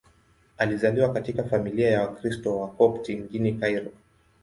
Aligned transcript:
Alizaliwa 0.57 1.13
katika 1.13 1.43
familia 1.43 1.89
ya 1.91 2.01
Wakristo 2.01 2.59
Wakopti 2.59 3.15
mjini 3.15 3.53
Kairo. 3.53 3.91